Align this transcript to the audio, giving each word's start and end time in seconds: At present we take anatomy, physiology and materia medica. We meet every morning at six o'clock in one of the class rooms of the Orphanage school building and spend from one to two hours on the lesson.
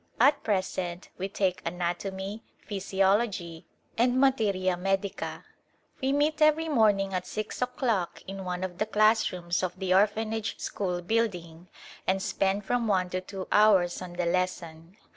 At 0.19 0.41
present 0.41 1.09
we 1.19 1.29
take 1.29 1.61
anatomy, 1.63 2.41
physiology 2.65 3.67
and 3.99 4.19
materia 4.19 4.75
medica. 4.75 5.45
We 6.01 6.11
meet 6.11 6.41
every 6.41 6.67
morning 6.67 7.13
at 7.13 7.27
six 7.27 7.61
o'clock 7.61 8.19
in 8.25 8.43
one 8.43 8.63
of 8.63 8.79
the 8.79 8.87
class 8.87 9.31
rooms 9.31 9.61
of 9.61 9.77
the 9.77 9.93
Orphanage 9.93 10.57
school 10.57 11.03
building 11.03 11.67
and 12.07 12.19
spend 12.19 12.65
from 12.65 12.87
one 12.87 13.11
to 13.11 13.21
two 13.21 13.47
hours 13.51 14.01
on 14.01 14.13
the 14.13 14.25
lesson. 14.25 14.97